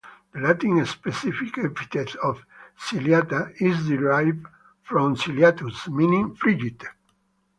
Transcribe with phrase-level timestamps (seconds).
[0.31, 2.43] The Latin specific epithet of
[2.75, 4.47] "ciliata" is derived
[4.81, 6.83] from "ciliatus" meaning fringed.